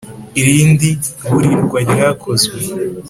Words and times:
Irindi 0.39 0.89
burirwa 1.29 1.77
ryakozwe 1.91 2.57